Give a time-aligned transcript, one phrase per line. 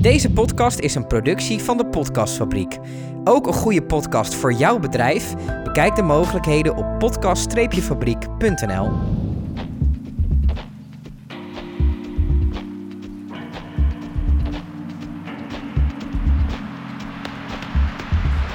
[0.00, 2.78] Deze podcast is een productie van de Podcastfabriek.
[3.24, 5.34] Ook een goede podcast voor jouw bedrijf?
[5.64, 8.90] Bekijk de mogelijkheden op podcast-fabriek.nl.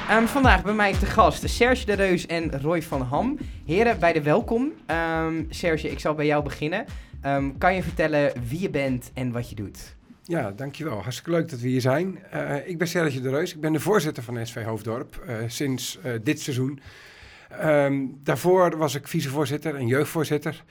[0.10, 3.38] Ehm, vandaag bij mij te gast Serge de Reus en Roy van Ham.
[3.66, 4.72] Heren, beide welkom.
[4.86, 6.86] Ehm, Serge, ik zal bij jou beginnen.
[7.22, 9.96] Ehm, kan je vertellen wie je bent en wat je doet?
[10.28, 11.02] Ja, dankjewel.
[11.02, 12.20] Hartstikke leuk dat we hier zijn.
[12.34, 13.54] Uh, ik ben Serge de Reus.
[13.54, 16.80] Ik ben de voorzitter van SV Hoofddorp uh, sinds uh, dit seizoen.
[17.64, 20.64] Um, daarvoor was ik vicevoorzitter en jeugdvoorzitter.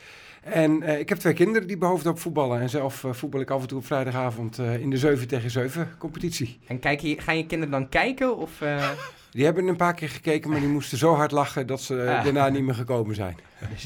[0.43, 2.60] En ik heb twee kinderen die bij Hoofddorp voetballen.
[2.60, 6.59] En zelf voetbal ik af en toe op vrijdagavond in de 7 tegen 7 competitie.
[6.66, 8.37] En kijk je, gaan je kinderen dan kijken?
[8.37, 8.62] Of,
[9.30, 12.24] Die hebben een paar keer gekeken, maar die moesten zo hard lachen dat ze ah.
[12.24, 13.37] daarna niet meer gekomen zijn.
[13.71, 13.84] Dus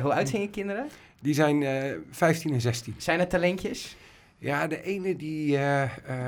[0.00, 0.88] hoe oud zijn je kinderen?
[1.20, 1.64] Die zijn
[2.10, 2.94] 15 en 16.
[2.98, 3.96] Zijn het talentjes?
[4.42, 5.52] Ja, de ene die.
[5.52, 6.26] Uh, uh,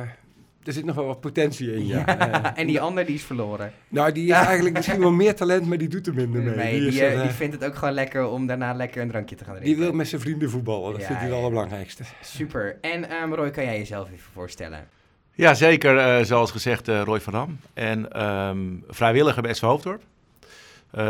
[0.62, 2.18] er zit nog wel wat potentie in, ja.
[2.18, 3.72] Uh, en die ander die is verloren.
[3.88, 6.54] Nou, die heeft eigenlijk misschien wel meer talent, maar die doet er minder mee.
[6.54, 9.36] Nee, die, die, is, die, vindt het ook gewoon lekker om daarna lekker een drankje
[9.36, 9.74] te gaan drinken.
[9.74, 12.02] Die wil met zijn vrienden voetballen, dat ja, vindt hij wel het belangrijkste.
[12.20, 12.78] Super.
[12.80, 14.88] En um, Roy, kan jij jezelf even voorstellen?
[15.32, 16.26] Ja, zeker.
[16.26, 17.58] zoals gezegd, Roy van Dam.
[17.74, 20.02] En um, vrijwilliger bij SV Hoofddorp.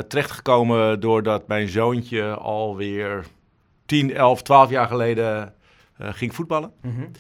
[0.09, 3.25] terechtgekomen doordat mijn zoontje alweer
[3.87, 5.43] 10, 11, 12 jaar geleden uh,
[5.99, 6.73] ging voetballen.
[6.83, 7.11] Mm -hmm.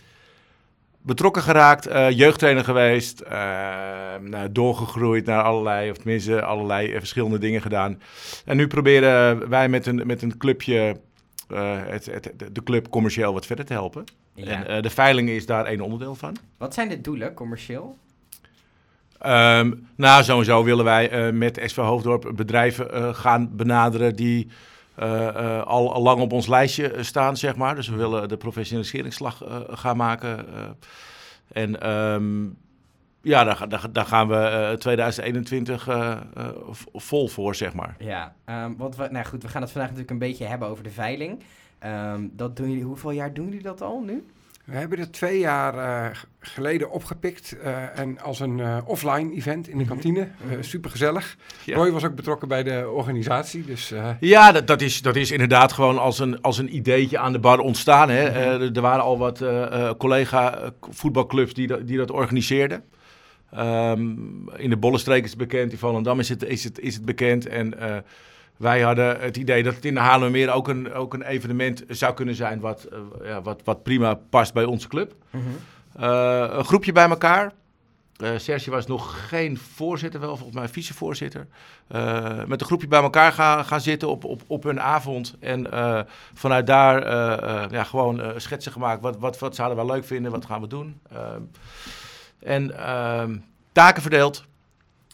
[1.05, 3.31] Betrokken geraakt, uh, jeugdtrainer geweest, uh,
[4.21, 8.01] nou, doorgegroeid naar allerlei, of tenminste allerlei verschillende dingen gedaan.
[8.45, 10.97] En nu proberen wij met een, met een clubje
[11.87, 14.05] het, het, de club commercieel wat verder te helpen.
[14.35, 14.67] Ja.
[14.67, 16.37] En de veiling is daar één onderdeel van.
[16.59, 17.97] Wat zijn de doelen commercieel?
[19.27, 24.49] Um, nou, sowieso willen wij met SV Hoofddorp bedrijven gaan benaderen die
[25.65, 27.75] al, al, lang op ons lijstje staan, zeg maar.
[27.75, 30.47] Dus we willen de professionaliseringsslag gaan maken.
[31.53, 32.57] en um,
[33.21, 35.89] ja, daar, daar, daar, gaan we 2021
[36.93, 37.97] vol voor, zeg maar.
[37.99, 40.85] Ja, um, want we, nou goed, we gaan het vandaag natuurlijk een beetje hebben over
[40.85, 41.43] de veiling.
[41.87, 44.25] Um, dat doen jullie, hoeveel jaar doen jullie dat al nu?
[44.65, 49.69] We hebben het twee jaar uh, geleden opgepikt uh, en als een uh, offline event
[49.69, 49.93] in de mhm.
[49.93, 50.29] kantine.
[50.61, 51.37] super gezellig.
[51.65, 51.77] Ja.
[51.77, 53.65] Roy was ook betrokken bij de organisatie.
[53.65, 57.33] Dus, ja, dat, dat, is, dat is inderdaad gewoon als een, als een ideetje aan
[57.33, 58.09] de bar ontstaan.
[58.09, 58.31] Hè.
[58.31, 58.75] Mhm.
[58.75, 59.45] er waren al wat
[59.99, 62.85] collega voetbalclubs die, dat, die dat organiseerden.
[63.59, 67.05] Um, in de Bollenstreek is het bekend, in Volendam is het, is het, is het
[67.05, 67.47] bekend.
[67.47, 67.75] En
[68.57, 72.15] wij hadden het idee dat het in de Haarlemmermeer ook een, ook een evenement zou
[72.15, 75.15] kunnen zijn wat, uh, ja, wat, wat prima past bij onze club.
[75.31, 76.05] Mm -hmm.
[76.05, 77.53] uh, een groepje bij elkaar.
[78.23, 81.47] Uh, Serge was nog geen voorzitter, wel volgens mij vicevoorzitter.
[82.47, 85.37] met een groepje bij elkaar gaan, gaan zitten op, op, op hun avond.
[85.41, 85.67] En
[86.35, 87.11] vanuit daar
[87.73, 89.03] ja, gewoon schetsen gemaakt.
[89.03, 90.31] Wat, wat, wat zouden we leuk vinden?
[90.31, 91.01] Wat gaan we doen?
[92.39, 93.37] en ehm,
[93.73, 94.45] taken verdeeld.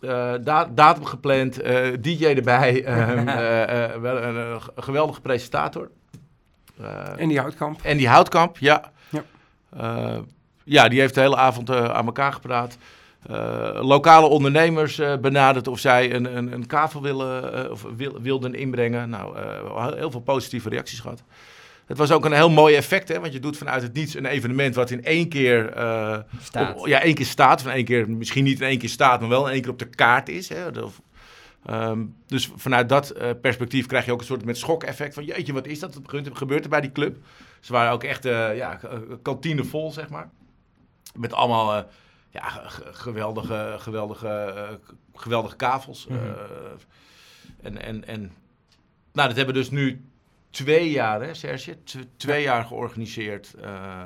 [0.01, 0.35] Uh,
[0.75, 2.75] datum gepland, uh, DJ erbij,
[3.11, 5.91] um, uh, wel een, een, geweldige presentator.
[7.17, 7.81] en die houtkamp.
[7.83, 8.91] En die houtkamp, ja.
[9.09, 9.23] Ja,
[10.65, 12.79] ja die heeft de hele avond aan elkaar gepraat.
[13.81, 19.11] lokale ondernemers benaderd of zij een, een, een kavel willen, of wil, wilden inbrengen.
[19.11, 19.39] Nou,
[19.97, 21.23] heel veel positieve reacties gehad.
[21.91, 23.21] Het was ook een heel mooi effect, hè?
[23.21, 26.79] want je doet vanuit het niets een evenement wat in één keer, uh, staat.
[26.79, 27.63] Op, ja, één keer staat.
[27.63, 29.79] Van één keer, misschien niet in één keer staat, maar wel in één keer op
[29.79, 30.49] de kaart is.
[30.49, 30.67] Hè?
[31.71, 35.53] Um, dus vanuit dat uh, perspectief krijg je ook een soort met schok-effect van jeetje,
[35.53, 35.95] wat is dat?
[35.95, 37.17] Wat gebeurt er bij die club?
[37.61, 38.81] Ze waren ook echt uh, ja,
[39.23, 40.31] kantine vol, zeg maar.
[41.15, 41.87] Met allemaal
[42.31, 42.63] ja,
[42.93, 44.79] geweldige, geweldige,
[45.15, 46.07] geweldige kavels.
[46.07, 46.35] Mm -hmm.
[47.63, 48.21] en, en, en
[49.13, 50.05] nou, dat hebben we dus nu
[50.51, 51.77] twee jaar, hè, Serge?
[52.17, 54.03] twee jaar georganiseerd, uh,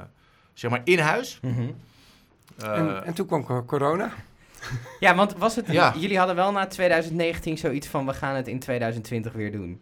[0.53, 1.39] zeg maar, in huis.
[1.43, 1.75] Mm -hmm.
[2.63, 4.13] uh, en, en, toen kwam corona.
[5.01, 5.95] Ja, want was het, ja.
[5.97, 9.81] jullie hadden wel na 2019 zoiets van, we gaan het in 2020 weer doen.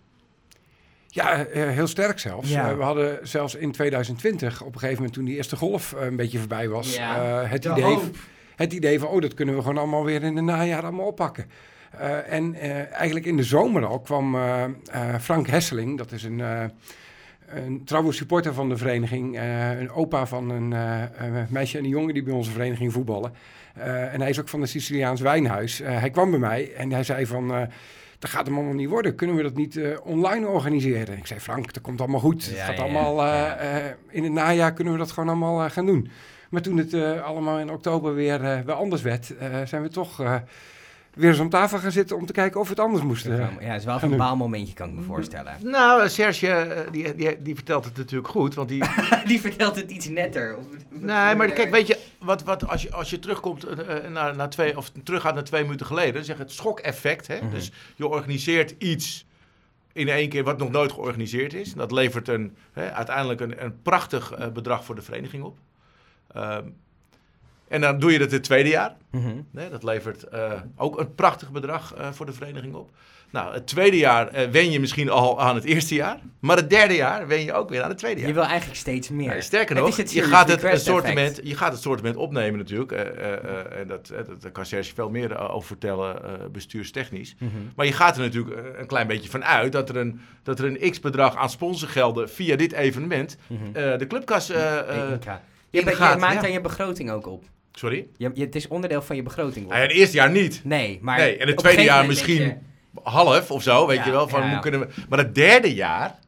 [1.06, 2.50] Ja, uh, heel sterk zelfs.
[2.50, 2.76] Ja.
[2.76, 6.38] we hadden zelfs in 2020, op een gegeven moment toen die eerste golf een beetje
[6.38, 7.44] voorbij was, ja.
[7.44, 7.98] het, idee,
[8.56, 11.50] het idee van, oh, dat kunnen we gewoon allemaal weer in het najaar allemaal oppakken.
[12.00, 14.64] Uh, en uh, eigenlijk in de zomer al kwam uh,
[15.20, 16.42] Frank Hesseling, dat is een,
[17.46, 19.38] een trouwe supporter van de vereniging,
[19.80, 20.74] een opa van een
[21.48, 23.32] meisje en een jongen die bij onze vereniging voetballen.
[24.12, 25.78] en hij is ook van de Siciliaans Wijnhuis.
[25.84, 27.68] hij kwam bij mij en hij zei van
[28.18, 29.14] dat gaat hem allemaal niet worden.
[29.14, 31.16] Kunnen we dat niet online organiseren?
[31.16, 32.44] Ik zei, Frank, dat komt allemaal goed.
[32.44, 33.96] Ja, het gaat ja, allemaal, ja.
[34.10, 36.10] In het najaar kunnen we dat gewoon allemaal gaan doen.
[36.50, 39.34] Maar toen het allemaal in oktober weer, weer anders werd,
[39.64, 40.22] zijn we toch
[41.14, 43.36] weer eens om tafel gaan zitten om te kijken of we het anders moesten.
[43.36, 45.56] Ja, het is wel een baalmomentje, kan ik me voorstellen.
[45.62, 48.82] Nou, Serge, die, die, die vertelt het natuurlijk goed, want die...
[49.26, 50.58] die vertelt het iets netter.
[50.88, 53.66] nee, maar kijk, weet je, wat, wat, als, je, als je terugkomt
[54.10, 57.26] naar, naar twee, of teruggaat naar twee minuten geleden, zeg het schokeffect.
[57.26, 57.36] Hè?
[57.36, 57.50] Mhm.
[57.50, 59.26] Dus je organiseert iets
[59.92, 61.74] in één keer wat nog nooit georganiseerd is.
[61.74, 65.58] Dat levert een, hè, uiteindelijk een, een prachtig bedrag voor de vereniging op.
[66.32, 66.64] Ehm,
[67.72, 68.96] en dan doe je dat het tweede jaar.
[69.10, 70.26] Mm dat levert
[70.76, 72.90] ook een prachtig bedrag voor de vereniging op.
[73.32, 76.18] Nou, het tweede jaar uh, wen je misschien al aan het eerste jaar.
[76.40, 78.28] Maar het derde jaar wen je ook weer aan het tweede jaar.
[78.28, 79.28] Je wil eigenlijk steeds meer.
[79.28, 82.92] Nou, sterker nog, je, gaat het, assortiment, je gaat het sortiment opnemen natuurlijk.
[82.92, 86.16] En dat, dat, kan Serge veel meer over vertellen,
[86.52, 87.34] bestuurstechnisch.
[87.38, 87.50] Mhm.
[87.76, 90.64] Maar je gaat er natuurlijk een klein beetje van uit dat er een, dat er
[90.64, 93.98] een x-bedrag aan sponsorgelden via dit evenement mhm.
[93.98, 97.44] de clubkas uh, je, je, maakt dan je begroting ook op.
[97.72, 98.06] Sorry?
[98.16, 99.68] Je, het is onderdeel van je begroting.
[99.68, 100.60] Ja, het eerste jaar niet.
[100.64, 101.18] Nee, maar...
[101.18, 102.58] Nee, en het tweede jaar misschien
[103.02, 104.28] half of zo, weet je wel.
[104.28, 104.88] Van, kunnen we...
[105.08, 106.18] Maar het derde jaar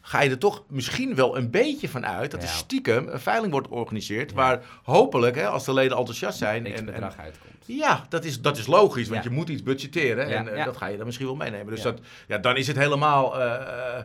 [0.00, 3.52] ga je er toch misschien wel een beetje van uit dat er stiekem een veiling
[3.52, 4.32] wordt georganiseerd.
[4.32, 6.66] Waar hopelijk, hè, als de leden enthousiast zijn.
[6.66, 7.48] en, bedrag uitkomt.
[7.64, 10.26] Ja, dat is, dat is logisch, want je moet iets budgetteren.
[10.26, 11.74] en uh, dat ga je dan misschien wel meenemen.
[11.74, 13.40] Dus dat, ja, dan is het helemaal.
[13.40, 13.98] Uh,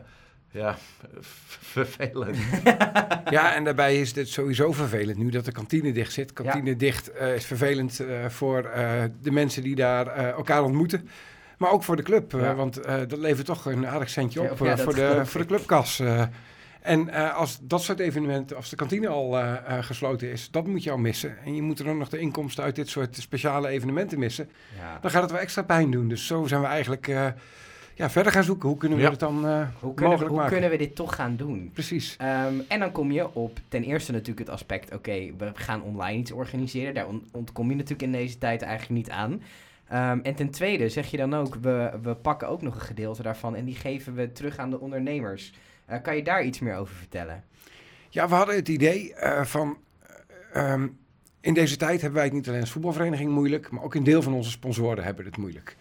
[0.54, 0.76] ja,
[1.74, 2.36] vervelend.
[3.36, 6.32] ja, en daarbij is het sowieso vervelend nu dat de kantine dicht zit.
[6.32, 8.62] Kantine dicht uh, is vervelend voor
[9.20, 11.08] de mensen die daar elkaar ontmoeten.
[11.58, 14.46] Maar ook voor de club, eh, want uh, dat levert toch een aardig centje op
[14.46, 16.02] ja, voor, de, voor de clubkas.
[16.80, 19.38] en als dat soort evenementen, als de kantine al
[19.80, 21.36] gesloten is, dat moet je al missen.
[21.44, 24.50] En je moet er dan nog de inkomsten uit dit soort speciale evenementen missen.
[24.78, 24.98] Ja.
[25.00, 26.08] Dan gaat het wel extra pijn doen.
[26.08, 27.08] Dus zo zijn we eigenlijk
[27.94, 28.68] ja, verder gaan zoeken.
[28.68, 31.36] Hoe kunnen we het dan uh, hoe kunnen, we, hoe kunnen we dit toch gaan
[31.36, 31.70] doen?
[31.72, 32.16] Precies.
[32.20, 34.94] Um, en dan kom je op ten eerste natuurlijk het aspect...
[34.94, 36.94] oké, we gaan online iets organiseren.
[36.94, 39.42] Daar ontkom je natuurlijk in deze tijd eigenlijk niet aan.
[39.88, 43.22] Ehm, en ten tweede zeg je dan ook, we, we pakken ook nog een gedeelte
[43.22, 45.52] daarvan en die geven we terug aan de ondernemers.
[45.90, 47.44] Uh, kan je daar iets meer over vertellen?
[48.08, 49.76] Ja, we hadden het idee uh, van,
[50.56, 50.82] uh,
[51.40, 54.22] in deze tijd hebben wij het niet alleen als voetbalvereniging moeilijk, maar ook een deel
[54.22, 55.76] van onze sponsoren hebben het moeilijk.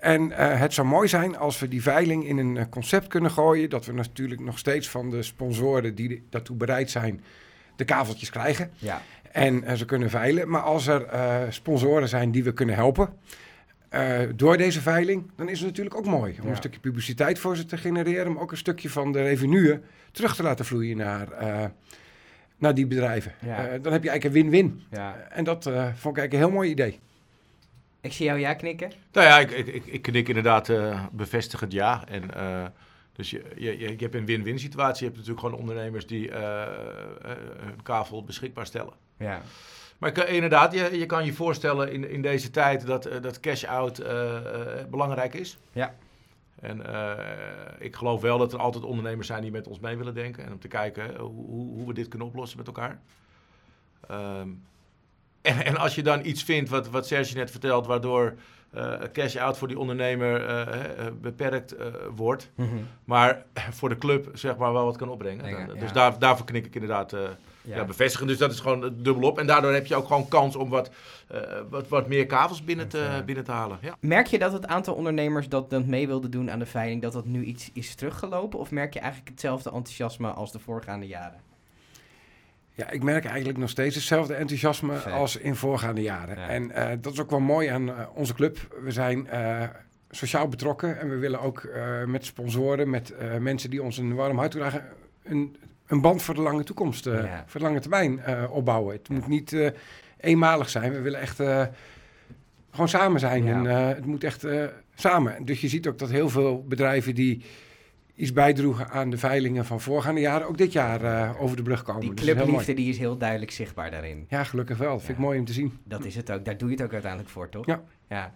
[0.00, 3.86] En het zou mooi zijn als we die veiling in een concept kunnen gooien, dat
[3.86, 7.20] we natuurlijk nog steeds van de sponsoren die daartoe bereid zijn,
[7.76, 8.70] de kaveltjes krijgen.
[8.78, 9.02] Ja.
[9.32, 10.48] En uh, ze kunnen veilen.
[10.48, 11.06] Maar als er
[11.48, 13.08] sponsoren zijn die we kunnen helpen
[13.94, 16.38] uh, door deze veiling, dan is het natuurlijk ook mooi.
[16.42, 19.80] Om een stukje publiciteit voor ze te genereren, maar ook een stukje van de revenue
[20.12, 21.28] terug te laten vloeien naar,
[22.58, 23.32] naar die bedrijven.
[23.38, 23.78] Ja.
[23.78, 24.82] dan heb je eigenlijk een win-win.
[24.90, 25.16] Ja.
[25.30, 26.98] En dat vond ik eigenlijk een heel mooi idee.
[28.00, 28.92] Ik zie jou ja knikken.
[29.12, 30.72] Nou ja, ik, ik, ik, knik inderdaad
[31.12, 32.04] bevestigend ja.
[32.06, 32.30] En
[33.12, 34.98] dus je, je, je hebt een win-win situatie.
[34.98, 36.36] Je hebt natuurlijk gewoon ondernemers die uh,
[37.58, 38.92] hun kavel beschikbaar stellen.
[39.16, 39.40] Ja.
[39.98, 44.02] Maar ik, inderdaad, je, je kan je voorstellen in, in deze tijd dat, dat cash-out
[44.90, 45.58] belangrijk is.
[45.72, 45.94] Ja.
[46.60, 46.82] En
[47.78, 50.44] ik geloof wel dat er altijd ondernemers zijn die met ons mee willen denken.
[50.44, 53.00] En om te kijken hoe, hoe we dit kunnen oplossen met elkaar.
[54.10, 54.62] Um,
[55.42, 58.34] en, en, als je dan iets vindt, wat, wat Serge net vertelt, waardoor
[58.74, 61.74] uh, cash-out voor die ondernemer uh, beperkt
[62.14, 62.50] wordt.
[62.54, 62.68] Mhm.
[63.04, 63.42] Maar
[63.78, 65.78] voor de club zeg maar wel wat kan opbrengen.
[65.78, 67.76] Dus daar, daarvoor knik ik inderdaad ja.
[67.76, 67.84] ja.
[67.84, 68.26] bevestigen.
[68.26, 69.38] Dus dat is gewoon dubbel op.
[69.38, 70.90] En daardoor heb je ook gewoon kans om wat,
[71.70, 73.78] wat, wat meer kavels binnen te, binnen te halen.
[73.80, 73.96] Ja.
[74.00, 77.12] Merk je dat het aantal ondernemers dat, dat mee wilde doen aan de veiling, dat
[77.12, 78.58] dat nu iets is teruggelopen?
[78.58, 81.49] Of merk je eigenlijk hetzelfde enthousiasme als de voorgaande jaren?
[82.80, 86.36] Ja, ik merk eigenlijk nog steeds hetzelfde enthousiasme als in voorgaande jaren.
[86.36, 88.76] En uh, dat is ook wel mooi aan uh, onze club.
[88.82, 89.62] We zijn uh,
[90.10, 91.68] sociaal betrokken en we willen ook
[92.06, 94.84] met sponsoren, met mensen die ons een warm hart toedragen,
[95.22, 97.44] een, een band voor de lange toekomst, ja.
[97.46, 98.94] voor de lange termijn opbouwen.
[98.94, 99.72] Het moet niet
[100.16, 100.92] eenmalig zijn.
[100.92, 101.36] We willen echt
[102.70, 103.48] gewoon samen zijn.
[103.48, 104.46] En het moet echt
[104.94, 105.44] samen.
[105.44, 107.44] Dus je ziet ook dat heel veel bedrijven die
[108.20, 111.82] iets bijdroegen aan de veilingen van voorgaande jaren, ook dit jaar uh, over de brug
[111.82, 112.00] komen.
[112.00, 114.26] Die clubliefde die is heel duidelijk zichtbaar daarin.
[114.28, 114.92] Ja, gelukkig wel.
[114.92, 115.78] Dat vind ik mooi om te zien.
[115.84, 116.44] Dat is het ook.
[116.44, 117.66] Daar doe je het ook uiteindelijk voor, toch?
[117.66, 117.82] Ja.
[118.08, 118.32] ja.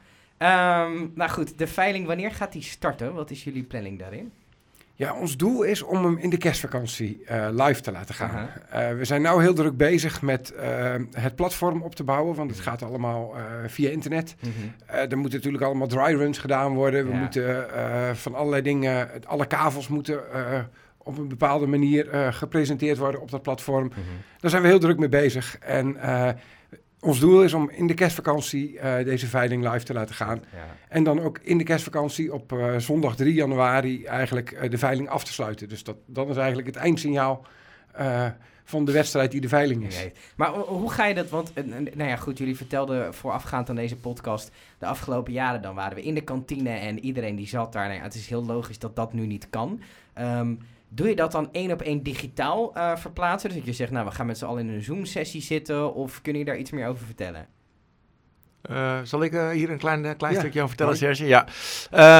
[0.86, 3.14] Um, nou goed, de veiling, wanneer gaat die starten?
[3.14, 4.32] Wat is jullie planning daarin?
[4.96, 8.48] Ja, ons doel is om hem in de kerstvakantie uh, live te laten gaan.
[8.74, 12.50] Uh, we zijn nu heel druk bezig met uh, het platform op te bouwen, want
[12.50, 13.34] het gaat allemaal
[13.66, 14.34] via internet.
[14.40, 14.72] -hmm.
[14.86, 17.06] er moeten natuurlijk allemaal dry runs gedaan worden.
[17.06, 17.18] We ja.
[17.18, 17.66] moeten
[18.16, 20.20] van allerlei dingen, alle kavels moeten
[20.98, 23.90] op een bepaalde manier gepresenteerd worden op dat platform.
[23.94, 24.02] -hmm.
[24.40, 25.58] Daar zijn we heel druk mee bezig.
[25.58, 25.96] En
[27.04, 30.44] ons doel is om in de kerstvakantie uh, deze veiling live te laten gaan.
[30.52, 30.76] Ja.
[30.88, 35.08] En dan ook in de kerstvakantie op uh, zondag 3 januari eigenlijk uh, de veiling
[35.08, 35.68] af te sluiten.
[35.68, 37.46] Dus dat, dat is eigenlijk het eindsignaal
[38.64, 39.96] van de wedstrijd die de veiling is.
[39.96, 40.12] Nee.
[40.36, 41.28] Maar hoe ga je dat?
[41.28, 41.52] Want,
[41.94, 45.62] nou ja, goed, jullie vertelden voorafgaand aan deze podcast de afgelopen jaren.
[45.62, 47.86] Dan waren we in de kantine en iedereen die zat daar.
[47.86, 49.80] Nou ja, het is heel logisch dat dat nu niet kan.
[50.18, 50.58] Um,
[50.94, 53.48] Doe je dat dan één op één digitaal verplaatsen?
[53.48, 55.94] Dus dat je zegt, nou, we gaan met z'n allen in een Zoom-sessie zitten.
[55.94, 57.46] Of kun je daar iets meer over vertellen?
[58.70, 61.26] Uh, zal ik uh, hier een klein, klein stukje over vertellen, Serge?
[61.26, 61.46] Ja.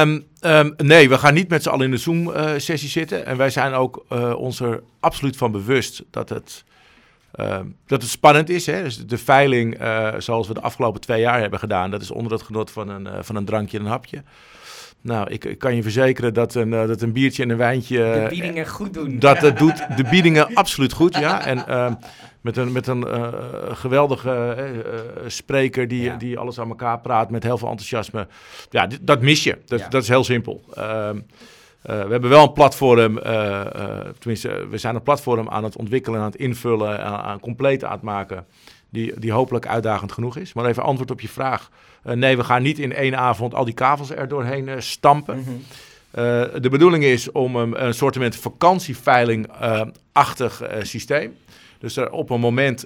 [0.01, 3.25] Um, um, nee, we gaan niet met z'n allen in de Zoom-sessie zitten.
[3.25, 4.05] En wij zijn ook
[4.37, 6.65] ons er absoluut van bewust dat het
[7.35, 8.65] Ehm, dat het spannend is.
[8.65, 8.83] Hè?
[8.83, 12.31] Dus de veiling, uh, zoals we de afgelopen twee jaar hebben gedaan, dat is onder
[12.31, 14.23] het genot van een, uh, van een drankje en een hapje.
[15.05, 17.97] Nou, ik, ik, kan je verzekeren dat een, uh, dat een biertje en een wijntje.
[17.97, 19.19] De biedingen goed doen.
[19.19, 21.45] Dat het doet de biedingen absoluut goed, ja.
[21.45, 21.93] En ehm,
[22.41, 23.05] met een, met een
[23.75, 24.55] geweldige
[25.27, 26.15] spreker die, ja.
[26.15, 28.27] die alles aan elkaar praat met heel veel enthousiasme.
[28.69, 29.57] Ja, dat mis je.
[29.65, 29.87] Dat, ja.
[29.87, 30.63] dat is heel simpel.
[30.73, 31.21] Ehm, uh,
[31.83, 33.19] we hebben wel een platform,
[34.19, 37.91] tenminste, we zijn een platform aan het ontwikkelen, aan het invullen, aan, aan compleet aan
[37.91, 38.45] het maken,
[38.95, 40.53] die, die hopelijk uitdagend genoeg is.
[40.53, 41.69] Maar even antwoord op je vraag.
[42.03, 45.37] nee, we gaan niet in één avond al die kavels er doorheen stampen.
[45.37, 45.61] Mm -hmm.
[46.61, 51.37] de bedoeling is om een, een soort vakantieveiling-achtig systeem.
[51.79, 52.85] Dus er op een moment,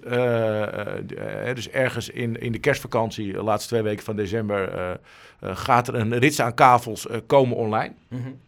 [1.53, 4.97] dus ergens in, in de kerstvakantie, de laatste twee weken van december,
[5.41, 7.93] gaat er een rits aan kavels komen online.
[8.07, 8.39] Mm -hmm.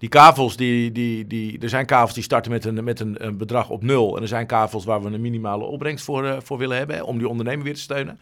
[0.00, 3.36] Die kavels, die, die, die, er zijn kavels die starten met, een, met een, een
[3.36, 4.16] bedrag op nul.
[4.16, 7.18] En er zijn kavels waar we een minimale opbrengst voor, uh, voor willen hebben, om
[7.18, 8.18] die ondernemer weer te steunen.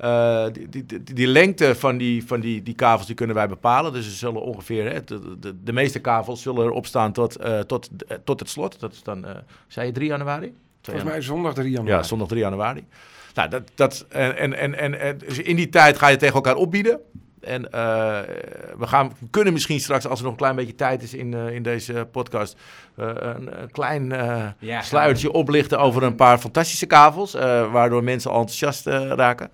[0.00, 3.48] Uh, die, die, die, die, lengte van, die, van die, die kavels die kunnen wij
[3.48, 3.92] bepalen.
[3.92, 7.60] Dus ze zullen ongeveer, hè, de, de, de meeste kavels zullen erop staan tot, uh,
[7.60, 7.90] tot,
[8.24, 8.80] tot het slot.
[8.80, 9.26] Dat is dan,
[9.66, 10.54] zei je 3 januari?
[10.82, 11.96] Volgens mij zondag 3 januari.
[11.96, 12.84] Ja, zondag 3 januari.
[13.34, 16.56] Nou, dat, dat, en, en, en, en, dus in die tijd ga je tegen elkaar
[16.56, 17.00] opbieden.
[17.40, 17.70] En uh,
[18.78, 21.50] we, gaan, kunnen misschien straks, als er nog een klein beetje tijd is in, uh,
[21.50, 22.56] in deze podcast,
[22.98, 24.12] uh, een, een, klein
[24.58, 27.32] ja, sluitertje oplichten over een paar fantastische kavels,
[27.72, 29.50] waardoor mensen enthousiast raken.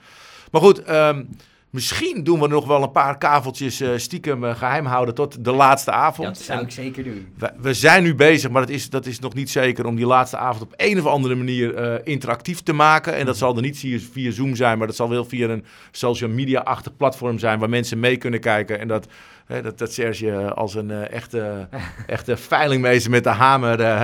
[0.50, 1.28] Maar goed, um,
[1.74, 5.52] Misschien doen we nog wel een paar kaveltjes uh, stiekem uh, geheim houden tot de
[5.52, 6.28] laatste avond.
[6.28, 7.28] Dat zou ik zeker doen.
[7.38, 10.06] We, we, zijn nu bezig, maar dat is, dat is nog niet zeker om die
[10.06, 13.12] laatste avond op een of andere manier uh, interactief te maken.
[13.12, 13.44] En dat mhm.
[13.44, 16.96] zal er niet via, via Zoom zijn, maar dat zal wel via een social media-achtig
[16.96, 18.80] platform zijn waar mensen mee kunnen kijken.
[18.80, 19.06] En dat
[19.46, 21.68] Hè, dat, dat Serge als een uh, echte,
[22.06, 23.80] echte veilingmeester met de hamer.
[23.80, 24.02] Uh,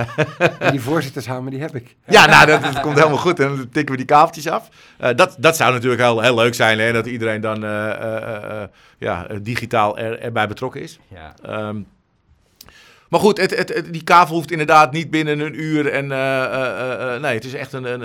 [0.71, 1.95] die voorzittershamer, die heb ik.
[2.07, 3.39] Ja, nou, dat, dat komt helemaal goed.
[3.39, 4.69] En dan tikken we die kaveltjes af.
[5.01, 6.79] Uh, dat, dat zou natuurlijk heel, heel leuk zijn.
[6.79, 7.61] Hè, dat iedereen dan
[8.97, 10.99] ja, digitaal er, erbij betrokken is.
[11.07, 11.33] Ja.
[11.67, 11.87] Um,
[13.11, 15.87] maar goed, het, het, die kavel hoeft inderdaad niet binnen een uur.
[15.87, 18.01] En, uh, uh, uh, nee, het is echt een, een,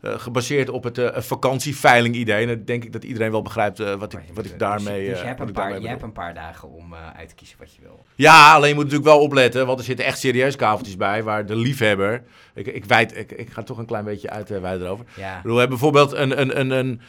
[0.00, 2.42] een gebaseerd op het vakantieveiling idee.
[2.42, 5.00] En dan denk ik dat iedereen wel begrijpt wat, ik, wat ik daarmee...
[5.00, 7.56] Dus, dus je, hebt een, paar, je hebt een paar dagen om uit te kiezen
[7.58, 8.04] wat je wil.
[8.14, 9.66] Ja, alleen je moet natuurlijk wel opletten.
[9.66, 12.22] Want er zitten echt serieus kaveltjes bij waar de liefhebber...
[12.58, 15.04] Ik, ik, wijd, ik, ik ga toch een klein beetje uitweiden erover.
[15.16, 15.40] Ja.
[15.42, 17.00] We hebben bijvoorbeeld een, een, een, een,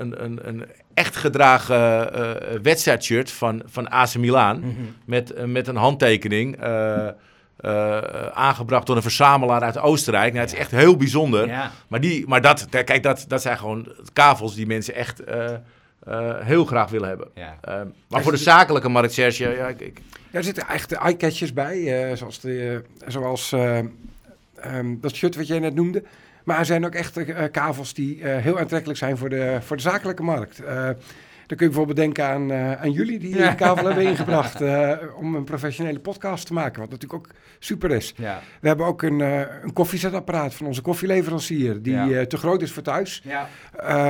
[0.00, 0.64] een, een, een
[0.94, 2.30] echt gedragen uh,
[2.62, 4.56] wedstrijdshirt van, van AC Milan.
[4.56, 4.96] Mm -hmm.
[5.04, 6.64] met, uh, met een handtekening.
[6.64, 7.08] Uh,
[8.32, 10.32] aangebracht door een verzamelaar uit Oostenrijk.
[10.32, 11.46] Nou, het is echt heel bijzonder.
[11.46, 11.70] Ja.
[11.88, 15.22] Maar, die, maar dat, kijk, dat, dat zijn gewoon kavels die mensen echt
[16.40, 17.28] heel graag willen hebben.
[17.34, 17.58] Ja.
[18.08, 20.00] maar voor de zakelijke markt, Serge, ja, ik, ik...
[20.30, 22.16] Ja, er zitten echt eye-catchers bij.
[22.16, 23.54] zoals de, zoals
[24.66, 26.02] um, dat shirt wat jij net noemde.
[26.44, 29.76] Maar er zijn ook echt uh, kavels die uh, heel aantrekkelijk zijn voor de, voor
[29.76, 30.60] de zakelijke markt.
[30.60, 30.68] Uh,
[31.46, 34.60] dan kun je bijvoorbeeld denken aan, aan jullie die een kavel hebben ingebracht
[35.16, 36.80] om een professionele podcast te maken.
[36.80, 38.14] Wat natuurlijk ook super is.
[38.16, 38.40] Ja.
[38.60, 42.26] We hebben ook een, een koffiezetapparaat van onze koffieleverancier die ja.
[42.26, 43.22] te groot is voor thuis.
[43.24, 43.48] Ja.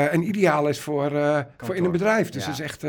[0.09, 1.11] en ideaal is voor,
[1.59, 2.30] voor in een bedrijf.
[2.30, 2.85] Dus dat is echt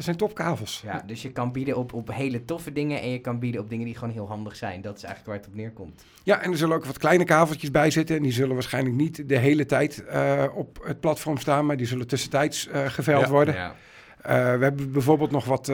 [0.00, 0.82] dat zijn topkavels.
[0.84, 3.68] Ja, dus je kan bieden op, op hele toffe dingen en je kan bieden op
[3.68, 4.80] dingen die gewoon heel handig zijn.
[4.80, 6.04] Dat is eigenlijk waar het op neerkomt.
[6.22, 8.16] Ja, en er zullen ook wat kleine kaveltjes bij zitten.
[8.16, 11.86] En die zullen waarschijnlijk niet de hele tijd uh, op het platform staan, maar die
[11.86, 13.30] zullen tussentijds uh, geveild ja.
[13.30, 13.54] worden.
[13.54, 13.68] Ja.
[13.70, 15.72] Uh, we hebben bijvoorbeeld nog wat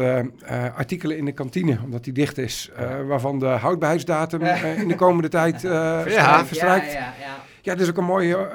[0.74, 2.70] artikelen in de kantine, omdat die dicht is,
[3.06, 4.42] waarvan de houdbaarheidsdatum
[4.76, 6.92] in de komende tijd verstrijkt.
[6.92, 7.72] Ja, ja, ja, ja.
[7.72, 8.48] dat is ook een mooie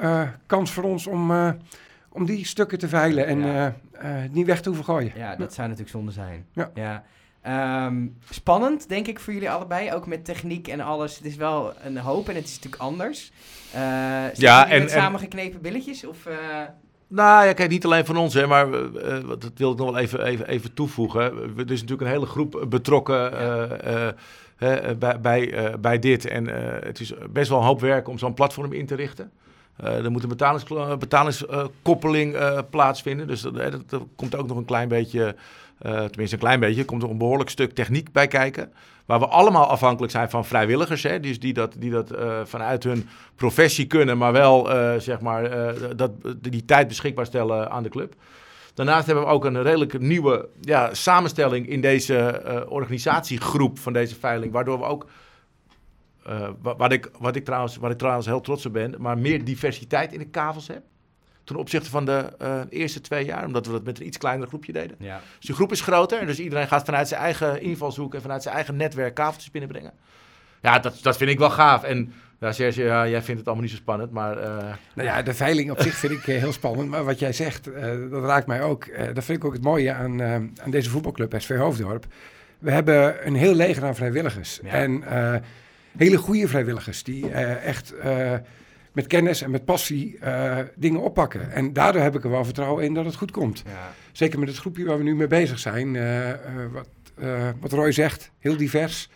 [0.46, 1.30] kans voor ons om
[2.12, 3.66] om die stukken te veilen en ja.
[3.66, 3.91] uh,
[4.30, 5.12] niet weg te hoeven gooien.
[5.16, 6.46] Ja, dat zou natuurlijk zonde zijn.
[6.52, 6.70] Ja.
[6.74, 7.04] ja.
[7.86, 9.92] Um, spannend, denk ik, voor jullie allebei.
[9.92, 11.16] Ook met techniek en alles.
[11.16, 13.32] Het is wel een hoop en het is natuurlijk anders.
[13.74, 16.06] Uh, ja, en, met samengeknepen billetjes?
[16.06, 16.34] Of, uh...
[17.08, 20.24] Nou ja, kijk, niet alleen van ons, hè, maar dat wil ik nog wel even,
[20.24, 21.22] even, even toevoegen.
[21.56, 23.20] Er is natuurlijk een hele groep betrokken
[24.58, 24.94] ja.
[24.98, 26.26] bij, bij, bij dit.
[26.26, 26.46] En
[26.84, 29.30] het is best wel een hoop werk om zo'n platform in te richten.
[29.82, 30.64] Uh, er moet een betalings,
[30.98, 33.26] betalingskoppeling uh, plaatsvinden.
[33.26, 35.36] Dus dat, komt ook nog een klein beetje,
[35.80, 38.72] tenminste een klein beetje, komt nog een behoorlijk stuk techniek bij kijken.
[39.06, 42.10] Waar we allemaal afhankelijk zijn van vrijwilligers, hè, dus die dat, die dat
[42.44, 44.66] vanuit hun professie kunnen, maar wel
[45.00, 45.50] zeg maar,
[45.96, 48.14] dat, die tijd beschikbaar stellen aan de club.
[48.74, 54.52] Daarnaast hebben we ook een redelijk nieuwe ja, samenstelling in deze organisatiegroep van deze veiling,
[54.52, 55.06] waardoor we ook
[56.62, 60.12] wat, ik, wat, ik trouwens, wat ik trouwens heel trots op ben, maar meer diversiteit
[60.12, 60.82] in de kavels heb
[61.44, 62.32] ten opzichte van de
[62.68, 63.44] eerste twee jaar.
[63.46, 64.96] Omdat we dat met een iets kleiner groepje deden.
[64.98, 65.20] Ja.
[65.38, 66.26] Dus de groep is groter.
[66.26, 69.92] Dus iedereen gaat vanuit zijn eigen invalshoek en vanuit zijn eigen netwerk kaveltjes binnenbrengen.
[70.62, 71.82] Ja, dat, dat vind ik wel gaaf.
[71.82, 74.38] En ja, Serge, ja, jij vindt het allemaal niet zo spannend, maar...
[74.38, 74.44] Uh...
[74.94, 76.88] Nou ja, de veiling op zich vind ik eh, heel spannend.
[76.88, 78.86] Maar wat jij zegt, uh, dat raakt mij ook.
[79.14, 82.06] dat vind ik ook het mooie aan, aan deze voetbalclub SV Hoofddorp.
[82.58, 84.60] We hebben een heel leger aan vrijwilligers.
[84.60, 85.04] En
[85.96, 87.94] hele goede vrijwilligers die echt
[88.92, 90.18] met kennis en met passie
[90.74, 91.52] dingen oppakken.
[91.52, 93.62] En daardoor heb ik er wel vertrouwen in dat het goed komt.
[93.66, 93.92] Ja.
[94.12, 95.98] Zeker met het groepje waar we nu mee bezig zijn.
[96.72, 96.88] wat,
[97.60, 99.08] wat Roy zegt, heel divers.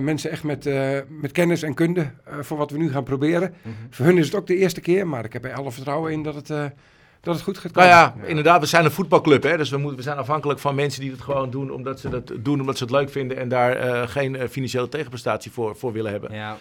[0.00, 0.64] Mensen echt met,
[1.08, 3.54] met kennis en kunde voor wat we nu gaan proberen.
[3.62, 3.86] Mm -hmm.
[3.90, 6.22] Voor hun is het ook de eerste keer, maar ik heb er alle vertrouwen in
[6.22, 6.72] dat het,
[7.20, 7.90] dat het goed gaat komen.
[7.90, 10.58] Nou ja, ja, inderdaad, we zijn een voetbalclub, hè, dus we, moeten, we zijn afhankelijk
[10.58, 13.36] van mensen die het gewoon doen omdat ze dat doen omdat ze het leuk vinden
[13.36, 16.32] en daar geen financiële tegenprestatie voor, voor willen hebben.
[16.34, 16.56] Ja.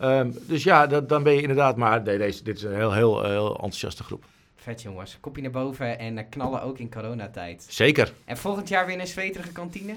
[0.00, 2.92] Um, dus ja, dat, dan ben je inderdaad, maar nee, deze, dit is een heel,
[2.92, 4.24] heel, heel enthousiaste groep.
[4.56, 7.66] Vet jongens, kopje naar boven en knallen ook in coronatijd.
[7.68, 8.12] Zeker.
[8.24, 9.96] En volgend jaar weer een zweterige kantine?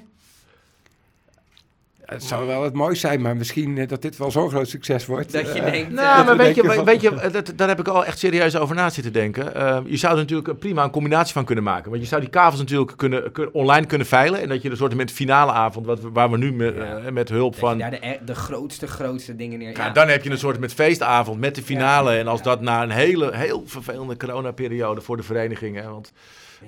[2.11, 5.05] Het zou wel het mooiste zijn, maar misschien eh, dat dit wel zo'n groot succes
[5.05, 5.31] wordt.
[5.31, 5.91] Dat je uh, denkt...
[6.01, 8.89] Nou, maar weet je, weet je dat, daar heb ik al echt serieus over na
[8.89, 9.51] zitten denken.
[9.57, 11.89] Uh, je zou er natuurlijk prima een combinatie van kunnen maken.
[11.89, 14.41] Want je zou die kavels natuurlijk kunnen, kun, online kunnen veilen.
[14.41, 17.11] En dat je een soort met finale avond, wat, waar we nu met, ja.
[17.11, 17.77] met hulp van...
[17.77, 19.77] Ja, de, de grootste, grootste dingen neer...
[19.77, 22.15] Ja, dan heb je een soort met feestavond, met de finale.
[22.15, 25.89] En als dat na een hele, heel vervelende coronaperiode voor de verenigingen...
[25.89, 26.11] Want,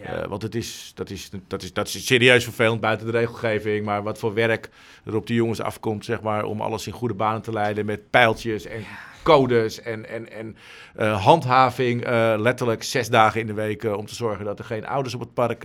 [0.02, 0.22] ja.
[0.22, 3.86] Uh, want het is, dat, is, dat, is, dat is serieus vervelend buiten de regelgeving.
[3.86, 4.70] Maar wat voor werk
[5.06, 8.10] er op de jongens afkomt, zeg maar, om alles in goede banen te leiden met
[8.10, 8.86] pijltjes en
[9.24, 10.58] codes en, en, en
[11.00, 12.08] uh, handhaving.
[12.08, 15.20] Uh, letterlijk zes dagen in de week om te zorgen dat er geen ouders op
[15.20, 15.60] het park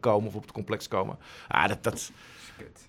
[0.00, 1.18] komen of op het complex komen.
[1.48, 2.10] Ah, dat, dat,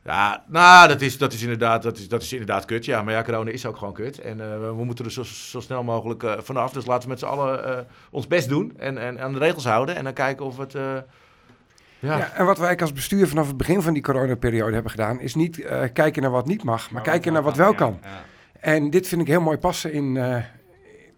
[0.04, 2.86] ja, nou, dat is, dat is, inderdaad, dat is, dat is inderdaad kut.
[2.86, 4.20] Ja, maar ja, corona is ook gewoon kut.
[4.20, 6.72] En uh, we, moeten er zo, zo snel mogelijk uh, vanaf.
[6.72, 7.78] Dus laten we met z'n allen uh,
[8.12, 9.96] ons best doen en, en aan de regels houden.
[9.96, 10.74] En dan kijken of het...
[10.74, 12.18] Ja.
[12.18, 12.34] ja.
[12.34, 15.20] en wat wij als bestuur vanaf het begin van die coronaperiode hebben gedaan...
[15.20, 18.00] is niet kijken naar wat niet mag, maar, kijken naar wat wel kan.
[18.02, 18.10] Ja,
[18.60, 20.18] en dit vind ik heel mooi passen in,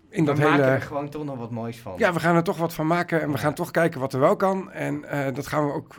[0.10, 0.52] in dat hele...
[0.52, 1.94] We maken er gewoon toch nog wat moois van.
[1.98, 4.20] Ja, we gaan er toch wat van maken en we gaan toch kijken wat er
[4.20, 4.72] wel kan.
[4.72, 5.96] En dat gaan we ook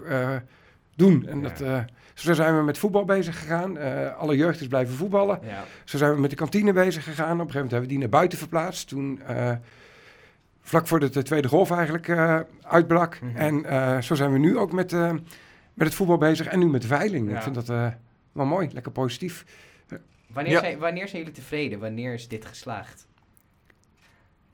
[1.01, 1.27] doen.
[1.27, 1.63] En dat...
[2.15, 3.77] Zo zijn we met voetbal bezig gegaan.
[3.77, 5.39] Uh, alle jeugd is blijven voetballen.
[5.43, 5.65] Ja.
[5.85, 7.41] Zo zijn we met de kantine bezig gegaan.
[7.41, 8.89] Op een gegeven moment hebben we die naar buiten verplaatst.
[8.89, 9.53] Toen, uh,
[10.61, 12.09] vlak voordat de tweede golf eigenlijk
[12.63, 13.21] uitbrak.
[13.21, 13.65] Mm -hmm.
[13.65, 16.47] En zo zijn we nu ook met, met het voetbal bezig.
[16.47, 17.31] En nu met de veiling.
[17.31, 17.37] Ja.
[17.37, 17.67] Ik vind dat
[18.33, 19.45] wel mooi, lekker positief.
[20.33, 21.79] Wanneer, zijn, wanneer zijn jullie tevreden?
[21.79, 23.07] Wanneer is dit geslaagd?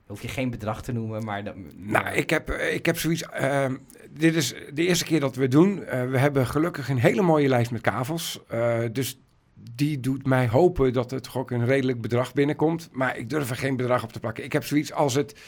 [0.07, 1.43] Hoef je geen bedrag te noemen, maar...
[1.75, 3.23] Nou, ik heb, ik heb zoiets...
[3.41, 3.65] Uh,
[4.11, 5.79] dit is de eerste keer dat we het doen.
[5.79, 8.39] Uh, we hebben gelukkig een hele mooie lijst met kavels.
[8.53, 9.21] Uh, dus
[9.75, 12.89] die doet mij hopen dat het toch ook een redelijk bedrag binnenkomt.
[12.91, 14.43] Maar ik durf er geen bedrag op te plakken.
[14.43, 15.39] Ik heb zoiets als het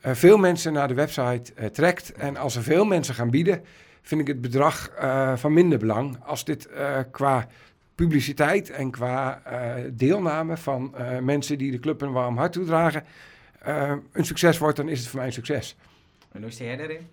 [0.00, 2.12] veel mensen naar de website trekt...
[2.12, 3.62] en als er veel mensen gaan bieden...
[4.02, 4.90] vind ik het bedrag
[5.34, 6.18] van minder belang.
[6.24, 6.68] Als dit
[7.10, 7.46] qua
[7.94, 9.42] publiciteit en qua
[9.92, 11.58] deelname van mensen...
[11.58, 13.04] die de club een warm hart toedragen
[13.68, 15.76] uh, een succes wordt, dan is het voor mij een succes.
[16.32, 17.08] En hoe sta jij daarin?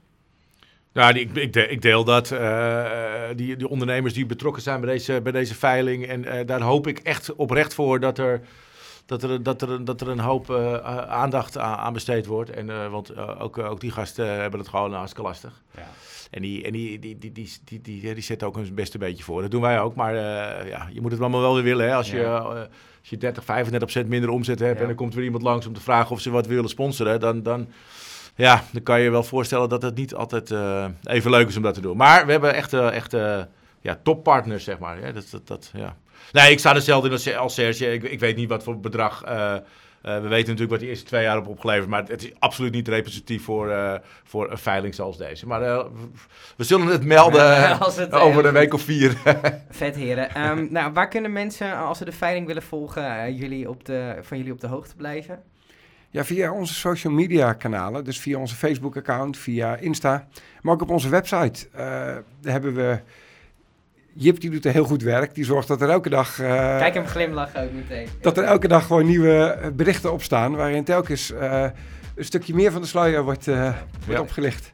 [0.94, 2.32] Ja, ik, ik, deel, ik deel dat.
[2.32, 2.90] Uh,
[3.36, 6.08] die, die ondernemers die betrokken zijn bij deze, bij deze veiling.
[6.08, 8.42] En uh, daar hoop ik echt oprecht voor dat er,
[9.06, 10.52] dat er, dat er, dat er een hoop
[11.08, 12.50] aandacht aan, aan, besteed wordt.
[12.50, 15.62] En, want ook, ook die gasten hebben het gewoon hartstikke lastig.
[15.76, 15.88] Ja.
[16.32, 19.00] En die, en die, die, die, die, die, die, die zetten ook hun best een
[19.00, 19.42] beetje voor.
[19.42, 19.96] Dat doen wij ook.
[19.96, 20.16] Maar
[20.68, 21.88] ja, je moet het allemaal wel weer willen.
[21.88, 21.96] Hè?
[21.96, 22.68] Als je
[23.02, 25.74] als je 30, 35 procent minder omzet hebt en er komt weer iemand langs om
[25.74, 27.68] te vragen of ze wat willen sponsoren, dan, dan,
[28.36, 31.58] ja, dan kan je je wel voorstellen dat het niet altijd uh, even leuk is
[31.58, 31.98] om dat te doen.
[31.98, 33.42] Maar we hebben echt, uh, echt uh,
[33.82, 35.00] ja, toppartners, zeg maar.
[35.00, 35.98] Ja, dat, dat, dat, ja.
[36.32, 37.94] Nee, ik sta hetzelfde in als, als Serge.
[37.94, 39.56] Ik, ik weet niet wat voor bedrag uh,
[40.02, 42.88] we weten natuurlijk wat die eerste twee jaar hebben opgeleverd, maar het is absoluut niet
[42.88, 45.48] representatief voor, uh, voor een veiling zoals deze.
[45.48, 45.86] Maar uh,
[46.56, 49.18] we zullen het melden het, over een week of vier.
[49.70, 50.50] Vet heren.
[50.50, 54.38] Um, nou, waar kunnen mensen, als ze de veiling willen volgen, jullie op de, van
[54.38, 55.42] jullie op de hoogte blijven?
[56.10, 58.04] Ja, via onze social media kanalen.
[58.04, 60.28] Dus via onze Facebook account, via Insta.
[60.62, 61.68] Maar ook op onze website.
[61.72, 63.00] daar hebben we
[64.14, 65.36] Jip die doet er heel goed werk.
[65.36, 66.40] Die zorgt dat er elke dag...
[66.40, 66.48] Uh,
[66.78, 68.08] Kijk hem glimlachen ook meteen.
[68.22, 70.56] Dat er elke dag gewoon nieuwe eh, berichten op staan...
[70.56, 71.68] waarin telkens uh,
[72.16, 74.22] een stukje meer van de sluier wordt, uh, wordt ja.
[74.22, 74.72] opgelicht.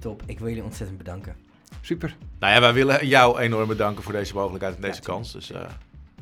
[0.00, 0.22] Top.
[0.26, 1.36] Ik wil jullie ontzettend bedanken.
[1.80, 2.16] Super.
[2.38, 5.32] Nou ja, wij willen jou enorm bedanken voor deze mogelijkheid en deze ja, kans.
[5.32, 5.52] Dus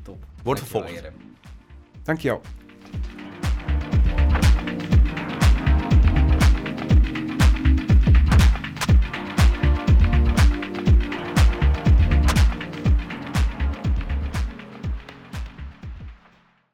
[0.03, 0.25] Top.
[0.43, 1.03] wordt vervolgd.
[2.03, 2.41] Dankjewel.